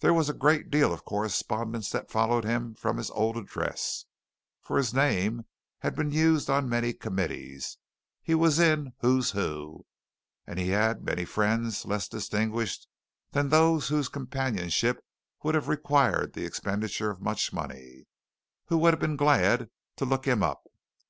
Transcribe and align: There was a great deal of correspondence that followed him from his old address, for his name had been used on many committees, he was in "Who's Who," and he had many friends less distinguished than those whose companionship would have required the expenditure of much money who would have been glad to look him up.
There 0.00 0.12
was 0.12 0.28
a 0.28 0.34
great 0.34 0.70
deal 0.70 0.92
of 0.92 1.06
correspondence 1.06 1.88
that 1.92 2.10
followed 2.10 2.44
him 2.44 2.74
from 2.74 2.98
his 2.98 3.08
old 3.08 3.38
address, 3.38 4.04
for 4.60 4.76
his 4.76 4.92
name 4.92 5.46
had 5.78 5.94
been 5.94 6.10
used 6.10 6.50
on 6.50 6.68
many 6.68 6.92
committees, 6.92 7.78
he 8.22 8.34
was 8.34 8.58
in 8.58 8.92
"Who's 9.00 9.30
Who," 9.30 9.86
and 10.46 10.58
he 10.58 10.68
had 10.68 11.02
many 11.02 11.24
friends 11.24 11.86
less 11.86 12.06
distinguished 12.06 12.86
than 13.30 13.48
those 13.48 13.88
whose 13.88 14.10
companionship 14.10 15.02
would 15.42 15.54
have 15.54 15.68
required 15.68 16.34
the 16.34 16.44
expenditure 16.44 17.08
of 17.10 17.22
much 17.22 17.50
money 17.50 18.04
who 18.66 18.76
would 18.76 18.92
have 18.92 19.00
been 19.00 19.16
glad 19.16 19.70
to 19.96 20.04
look 20.04 20.26
him 20.26 20.42
up. 20.42 20.64